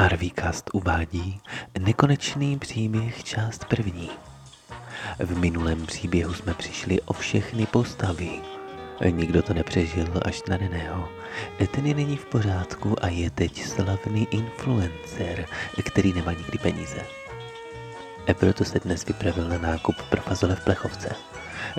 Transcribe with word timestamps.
Arvíkast 0.00 0.70
uvádí 0.72 1.40
Nekonečný 1.78 2.58
příběh 2.58 3.24
část 3.24 3.64
první. 3.64 4.10
V 5.18 5.38
minulém 5.38 5.86
příběhu 5.86 6.34
jsme 6.34 6.54
přišli 6.54 7.00
o 7.00 7.12
všechny 7.12 7.66
postavy. 7.66 8.30
Nikdo 9.10 9.42
to 9.42 9.54
nepřežil 9.54 10.06
až 10.22 10.42
na 10.48 10.56
Reného. 10.56 11.08
Ten 11.70 11.86
je 11.86 11.94
není 11.94 12.16
v 12.16 12.26
pořádku 12.26 13.04
a 13.04 13.08
je 13.08 13.30
teď 13.30 13.64
slavný 13.64 14.28
influencer, 14.30 15.46
který 15.82 16.12
nemá 16.12 16.32
nikdy 16.32 16.58
peníze. 16.58 17.06
Proto 18.34 18.64
se 18.64 18.80
dnes 18.80 19.06
vypravil 19.06 19.48
na 19.48 19.58
nákup 19.58 19.96
pro 20.10 20.20
fazole 20.20 20.54
v 20.56 20.64
plechovce. 20.64 21.08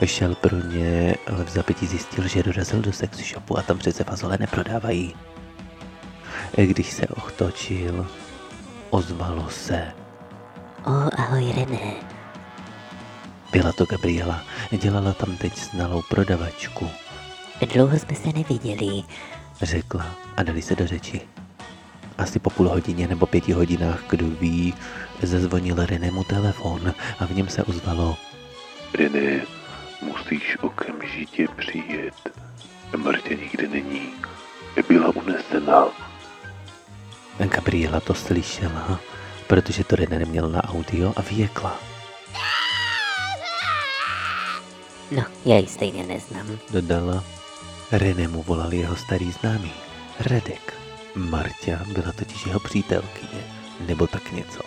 Šel 0.05 0.35
pro 0.35 0.57
ně, 0.57 1.15
ale 1.27 1.43
v 1.43 1.49
zapětí 1.49 1.87
zjistil, 1.87 2.27
že 2.27 2.43
dorazil 2.43 2.81
do 2.81 2.93
sex 2.93 3.17
shopu 3.17 3.57
a 3.57 3.61
tam 3.61 3.77
přece 3.77 4.03
fazole 4.03 4.37
neprodávají. 4.39 5.15
Když 6.57 6.91
se 6.91 7.07
ochtočil, 7.07 8.07
ozvalo 8.89 9.49
se. 9.49 9.91
O, 10.85 11.19
ahoj 11.21 11.53
René. 11.55 11.93
Byla 13.51 13.71
to 13.71 13.85
Gabriela, 13.85 14.43
dělala 14.71 15.13
tam 15.13 15.37
teď 15.37 15.57
znalou 15.57 16.01
prodavačku, 16.09 16.89
Dlouho 17.73 17.99
jsme 17.99 18.15
se 18.15 18.27
neviděli. 18.27 19.03
řekla 19.61 20.05
a 20.37 20.43
dali 20.43 20.61
se 20.61 20.75
do 20.75 20.87
řeči. 20.87 21.21
Asi 22.17 22.39
po 22.39 22.49
půl 22.49 22.69
hodině 22.69 23.07
nebo 23.07 23.25
pěti 23.25 23.53
hodinách, 23.53 24.03
kdo 24.09 24.27
ví, 24.27 24.73
zazvonil 25.21 25.85
Renému 25.85 26.23
telefon 26.23 26.93
a 27.19 27.25
v 27.25 27.31
něm 27.31 27.49
se 27.49 27.63
ozvalo. 27.63 28.17
René, 28.93 29.41
musíš 30.01 30.57
okamžitě 30.61 31.47
přijet. 31.57 32.13
Martě 32.97 33.35
nikde 33.35 33.67
není. 33.67 34.00
Gabriela 37.45 37.99
to 37.99 38.13
slyšela, 38.13 38.99
protože 39.47 39.83
to 39.83 39.95
René 39.95 40.19
neměl 40.19 40.49
na 40.49 40.63
audio 40.63 41.13
a 41.15 41.21
vyjekla. 41.21 41.79
No, 45.11 45.23
já 45.45 45.57
ji 45.57 45.67
stejně 45.67 46.03
neznám. 46.03 46.47
Dodala. 46.69 47.23
René 47.91 48.27
mu 48.27 48.43
volal 48.43 48.73
jeho 48.73 48.95
starý 48.95 49.31
známý, 49.31 49.73
Redek. 50.19 50.73
Marta 51.15 51.85
byla 51.93 52.11
totiž 52.11 52.45
jeho 52.45 52.59
přítelkyně, 52.59 53.43
nebo 53.87 54.07
tak 54.07 54.31
něco. 54.31 54.59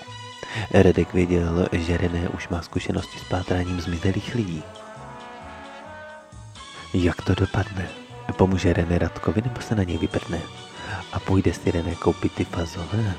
Redek 0.71 1.15
věděl, 1.15 1.69
že 1.73 1.97
René 1.97 2.29
už 2.29 2.49
má 2.49 2.63
zkušenosti 2.63 3.19
s 3.19 3.25
pátráním 3.25 3.81
zmizelých 3.81 4.35
lidí. 4.35 4.63
Jak 6.95 7.23
to 7.23 7.35
dopadne? 7.35 7.89
Pomůže 8.37 8.73
René 8.73 8.99
Radkovi 8.99 9.43
nebo 9.43 9.61
se 9.61 9.75
na 9.75 9.83
něj 9.83 9.99
vyprdne? 9.99 10.41
A 11.15 11.21
půjde 11.21 11.55
si 11.55 11.71
René 11.71 11.95
koupit 11.95 12.33
ty 12.33 12.45
fazole? 12.45 13.15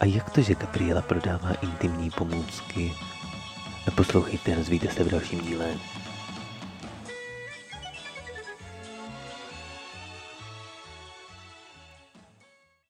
A 0.00 0.04
jak 0.04 0.30
to, 0.30 0.42
že 0.42 0.54
Gabriela 0.54 1.02
prodává 1.02 1.52
intimní 1.52 2.10
pomůcky? 2.10 2.92
Poslouchejte, 3.94 4.54
rozvíjte 4.54 4.88
se 4.88 5.04
v 5.04 5.10
dalším 5.10 5.40
díle. 5.40 5.66